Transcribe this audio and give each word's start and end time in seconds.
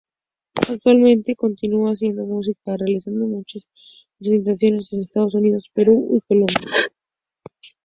Actualmente 0.67 1.35
continúa 1.35 1.91
haciendo 1.91 2.23
música 2.25 2.75
realizando 2.75 3.27
muchas 3.27 3.67
presentaciones 4.17 4.91
en 4.93 5.01
Estados 5.01 5.35
Unidos, 5.35 5.69
Perú 5.75 6.09
y 6.15 6.21
Colombia. 6.21 6.57